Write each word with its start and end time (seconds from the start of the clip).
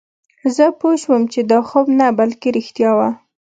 زه 0.55 0.65
پوه 0.79 0.95
شوم 1.01 1.21
چې 1.33 1.39
دا 1.51 1.59
خوب 1.67 1.85
نه 1.99 2.07
بلکې 2.19 2.49
رښتیا 2.57 2.91
وه 2.97 3.09